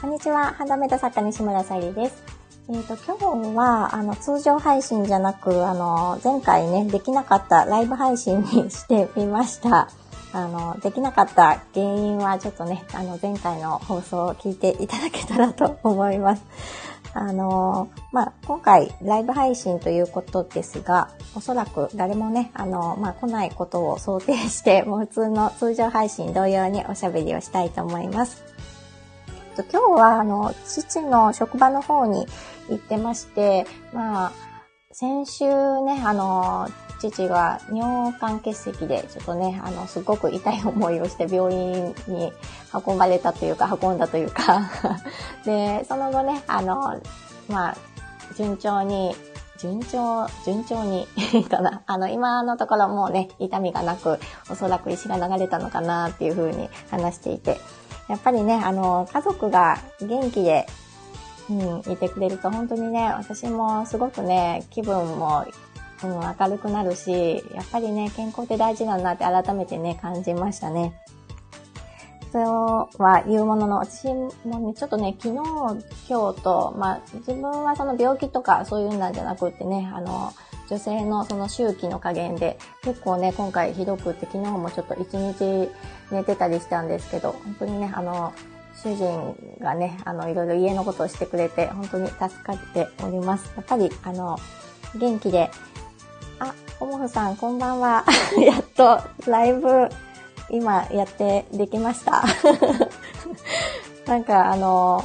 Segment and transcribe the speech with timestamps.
[0.00, 0.54] こんにちは。
[0.54, 2.22] ハンドメイド作家西村さゆりです。
[2.68, 9.90] えっ、ー、と、今日は、あの、通常配信じゃなく、あの、前回ね、できなかったライブ配信にしてみました。
[10.32, 16.42] あの、できなかった原因はちょっとね、あの、前回の放送を聞いていただけたらと思います。
[17.12, 28.53] あの、まあ、今回ライブ配信ということですが、おそらく誰もね、あの、まあ、来ないことを想定して、もう普通の通常配信同様におしゃべりをしたいと思います。
[29.54, 32.26] と今日は、あの、父の職場の方に
[32.68, 34.32] 行ってまして、まあ、
[34.92, 35.44] 先週
[35.82, 36.68] ね、あの、
[36.98, 42.32] 父が尿管結石で、ちょっとね、あの、すごく痛い思いをして病院に
[42.72, 44.70] 運ばれたというか、運んだというか
[45.44, 47.00] で、その後ね、あの、
[47.48, 47.76] まあ、
[48.36, 49.14] 順調に、
[49.58, 51.06] 順調、順調に
[51.48, 51.82] かな。
[51.86, 54.18] あの、今のところもうね、痛みがなく、
[54.50, 57.60] おそらく石が流れたのかなっていうふうに話していて、
[58.08, 60.66] やっぱりね、あの、家族が元気で、
[61.50, 65.46] うん、いてくれると本当にね、私もすごくね、気分も、
[66.02, 71.00] うん、明るくなるし、やっぱりね、健康って大事だなって改めてね、感じましたね。
[72.34, 75.34] そうは言うものの、私もね、ちょっとね、昨日、
[76.08, 80.32] 今日と、まあ、自分はその病気とかそういうんなんじゃなくってね、あの、
[80.68, 85.70] 女性のその周期の加減で、結構ね、今回ひどくって昨日もちょっと一日
[86.10, 88.32] 寝てたりしたんですけど、本当にね、あの、
[88.82, 93.52] 主人がね、あの、いろいろ家のことをしてくれて、本当に助かっております。
[93.56, 94.38] やっぱり、あの、
[94.94, 95.50] 元気で、
[96.38, 98.04] あ、おもふさん、こんばんは。
[98.38, 99.88] やっと、ライブ、
[100.50, 102.24] 今、やってできました。
[104.06, 105.04] なんか、あの、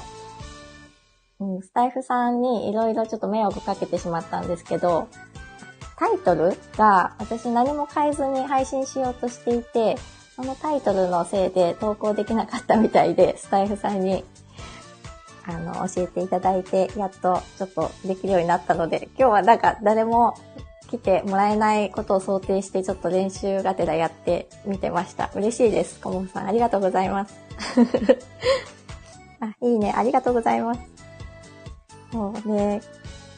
[1.39, 5.07] うん、スタイフさんにいろいろちょっと迷惑かけてしまったんですけど、
[5.99, 9.97] タイトルが私何も変えずに配信しようとしていて、
[10.37, 14.23] そのタイトルのせいで投稿できなかったみたいで、スタイフさんに、
[15.45, 20.35] あの、教えていただいて、やっとちょっとできるようになったので、今日はなんか誰も
[20.89, 25.29] 来てもらえないことを想定して、ちょっと練習がてらやってみてました。
[25.35, 25.99] 嬉しいです。
[25.99, 27.35] コモフさん、ありがとうございます。
[29.41, 29.93] あ、いいね。
[29.93, 30.81] ありがとうございます。
[32.13, 32.81] そうね、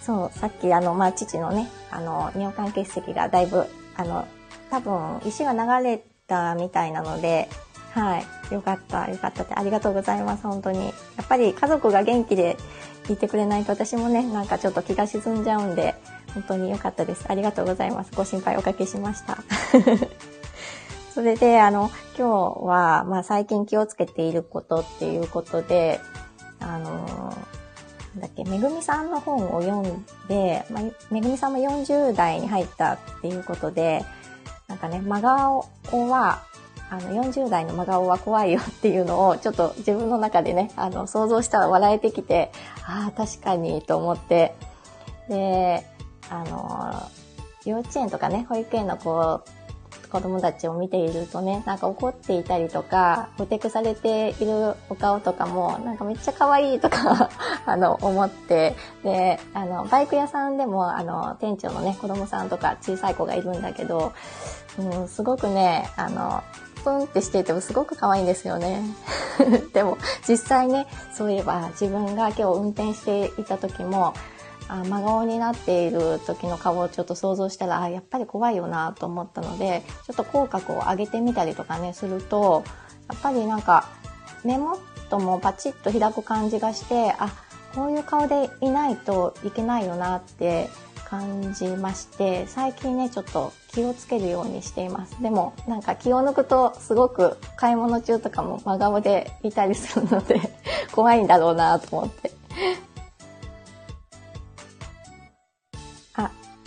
[0.01, 3.66] そう、さっきあの、まあ、父のね、あの、尿管結石がだいぶ、
[3.96, 4.28] あの、
[4.69, 7.50] 多分、石が流れたみたいなので、
[7.91, 8.53] はい。
[8.53, 10.85] よかった、よかったって、ありがとうございます、本当に。
[10.85, 10.91] や
[11.24, 12.57] っぱり家族が元気で
[13.09, 15.96] いてくれないと私もね、なんかちょっと気が沈んじゃうんで、
[16.34, 17.25] 本当に良かったです。
[17.28, 18.12] ありがとうございます。
[18.16, 19.40] ご心配おかけしました。
[21.13, 26.00] それで、あの、今日は、まあ最近気をつけていることっていうことで、
[26.62, 27.06] あの
[28.16, 34.03] なんだっけ、めぐみさんの本を読んで、まあ、めぐみさんも40代に入ったっていうことで、
[34.67, 35.69] なんかね、真顔
[36.09, 36.44] は、
[36.89, 42.51] あの、40代の真顔は怖いよっていうのを、ちょっと自分の中でね、あの、想像したら笑えてきて、
[42.85, 44.55] ああ、確かにと思って、
[45.29, 45.85] で、
[46.29, 47.09] あの、
[47.66, 49.41] 幼稚園とかね、保育園の子
[50.11, 57.29] 子供たちを見ているとね、なんか怒っていたりとか、ふてくされているお顔とかも、なんかめっちゃ可愛いとか
[57.66, 64.11] あの、思って、で、あの、バイク屋さんでも、あの、店長のね、子供さんとか小さい子がいるんだけど、
[64.77, 66.44] うん、すごくね、あの、
[66.83, 68.83] プンってしていてもすごく可愛いんですよね。
[69.73, 74.13] でも、実際ね、そういえば自分が今日運転していた時も、
[74.71, 82.63] あ真顔になっている時の顔をちょっと想像したらあやっぱり怖いよなと思ったのでちょっと口角を上げてみたりとかねすると
[83.09, 83.89] やっぱりなんか
[84.45, 87.33] 目元もパチッと開く感じがしてあ
[87.75, 90.69] こういう顔でいないといけないよなって
[91.03, 95.21] 感じまして最近ねちょっと気をつけるようにしています。
[95.21, 100.39] でもなんか気を抜くとすごく買い物中とかも真顔でいたりするので
[100.93, 102.31] 怖いんだろうなと思って。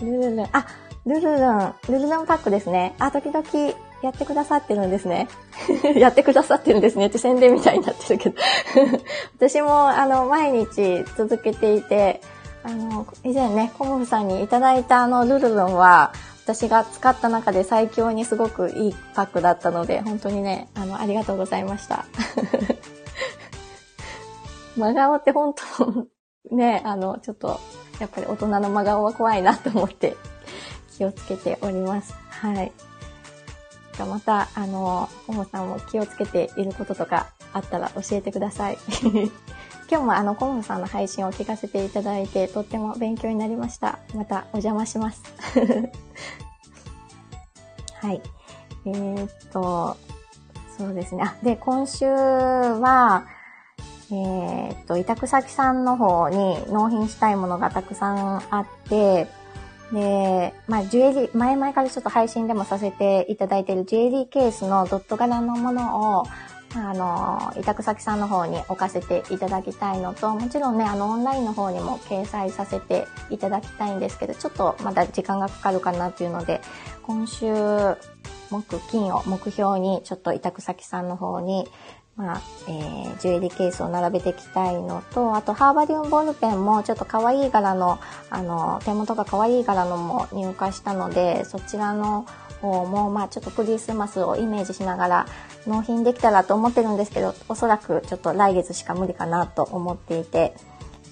[0.04, 0.48] ルルルン。
[0.52, 0.66] あ、
[1.06, 1.74] ルルルン。
[1.88, 2.94] ルルルンパックですね。
[2.98, 3.44] あ、時々
[4.02, 5.28] やってくださってるんですね。
[5.96, 8.36] やってくださってるんですねって宣伝みたいになってるけど
[9.36, 12.20] 私も、あの、毎日続けていて、
[12.62, 16.12] あの、以前ね、コモフさんにいただいたあの、ルルルンは、
[16.44, 22.04] 私が使った中で最強にすごくいいパックだったので、本当にね、あの、ありがとうございました。
[24.76, 27.60] 真顔って本当ね、あの、ちょっと
[28.00, 30.16] やっぱり大人の真顔は怖いなと思って
[30.96, 32.14] 気をつけております。
[32.28, 32.72] はい。
[33.98, 38.78] また、あの、ももさんも気をつけていることとかあったら教えてください。
[39.88, 44.00] 今日もあの、コモさんの配信を聞かせていただいて、とっても勉強になりました。
[44.14, 45.22] またお邪魔します。
[48.02, 48.20] はい。
[48.86, 49.96] えー、っと、
[50.76, 51.22] そうですね。
[51.22, 53.26] あ、で、今週は、
[54.10, 59.26] えっ、と、委託先さんの方に納品したいものがたくさんあって、
[59.92, 66.24] で、まあ、ジュエリー、前々からちょっと配信でもさせていただいているジュエリーケースのドット柄のものを、
[66.76, 76.60] あの、委託先さんの方に置かせていただきたいのと、もちろんね、あの、オンラインの方にも掲載させていただきたいんですけど、ちょっとまだ時間がかかるかなっていうので、
[77.02, 77.46] 今週、
[78.50, 81.68] 木、金を目標に、ちょっと委託先さんの方に、
[82.16, 87.98] まあ、えー、ジュエリーケースを並べていきたいのと、あと、ハーバリウムボールペンもちょっと可愛い柄の、
[88.30, 92.26] あの、手元が可愛い柄のも入荷したので、そちらの
[92.60, 95.26] 方も、まあ、ちょっとクリスマスをイメージしながら
[95.66, 100.54] 納品できたらと思ってるんですけど、おそらくちょっと来月しか無理かなと思っていて、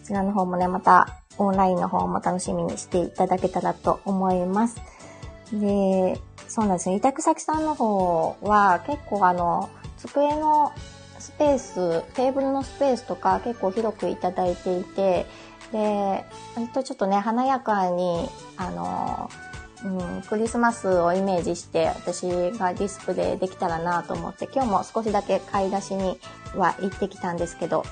[0.02, 4.76] そちらの方もね、またオンラインの方も楽しみにしていただけたらと思います。
[5.52, 6.96] で、そうなんですね。
[6.96, 9.68] 委託先さんの方は結構あの、
[10.08, 10.72] 机の
[11.18, 15.26] スペース、テーブルのスペースとか結構広くいただいていて、
[15.70, 16.24] で、
[16.56, 19.30] 割とちょっとね、華やかに、あの、
[19.84, 22.22] うん、クリスマスをイメージして私
[22.56, 26.18] がディスプレイできたらなと思って、今日も少しだけ買い出しに
[26.56, 27.84] は行ってきたんですけど、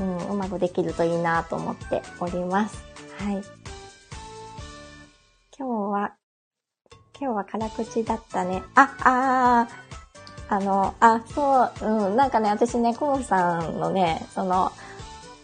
[0.00, 2.82] うん、うまくできるといいなと思っております。
[3.18, 3.42] はい。
[5.58, 6.12] 今日は、
[7.20, 8.62] 今日は辛口だったね。
[8.74, 9.87] あ、あー、
[10.50, 14.72] あの、あ、そう、うん、なんかね、私ね、コムさんのね、その、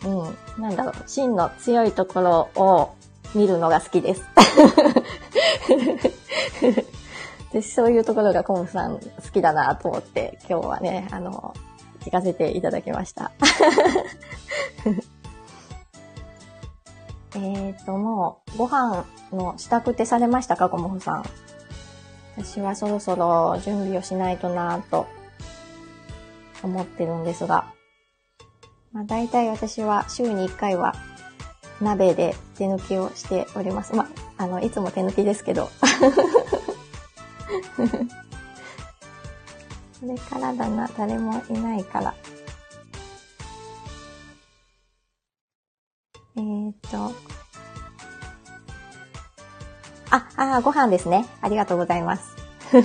[0.05, 2.95] うん、なんだろう、芯の強いところを
[3.35, 4.25] 見るのが好きです。
[7.53, 9.03] でそういうところがコムさん好
[9.33, 11.55] きだなと思って、今日はね、あの、
[12.01, 13.31] 聞かせていただきました。
[17.37, 21.25] えっと、もう、ご飯の支度ってされましたか、コモフさん？
[22.37, 25.07] 私はそろそろ準備をしないとなぁと
[26.63, 27.73] 思ってるんですが、
[28.93, 30.95] まあ大体私は週に1回は
[31.81, 33.95] 鍋で手抜きをしております。
[33.95, 34.09] ま
[34.39, 35.71] あ、あの、いつも手抜きですけど。
[40.01, 42.15] これからだな、誰もいないから。
[46.37, 47.13] えー、っと、
[50.15, 51.27] あ、あ、ご飯ですね。
[51.41, 52.37] ありがとうございます。
[52.73, 52.83] 今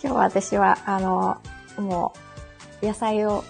[0.00, 1.36] 日は私は、あの、
[1.76, 2.14] も
[2.80, 3.44] う、野菜を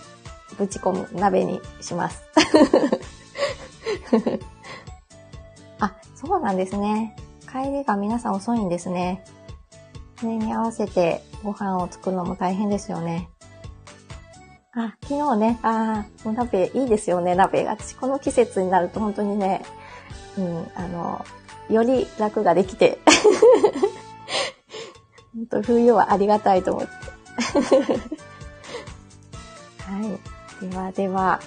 [0.58, 2.24] ぶち込む鍋にします。
[5.78, 7.14] あ、そうなんですね。
[7.48, 9.24] 帰りが皆さん遅いんですね。
[10.18, 13.30] それに合わせてご飯を作るのも大変ですよね。
[14.74, 17.64] あ、昨日ね、ああ、お鍋いいですよね、鍋。
[17.64, 19.62] 私この季節になると本当にね、
[20.36, 21.24] うん、あの、
[21.68, 22.98] より楽ができて
[25.34, 26.92] 本当冬はありがたいと思って
[29.82, 30.68] はい。
[30.68, 31.40] ではでは、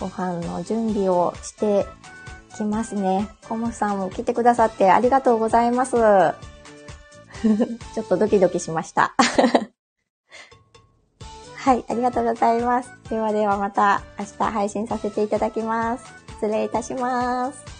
[0.00, 1.86] ご飯の準備をして
[2.56, 3.28] きますね。
[3.48, 5.96] コムさんも来てくださってありがとうございます。
[5.96, 9.14] ちょっとドキドキしました。
[11.56, 12.90] はい、ありがとうございます。
[13.10, 16.04] ではではまた明日配信させていただきます。
[16.40, 17.77] 失礼いたします。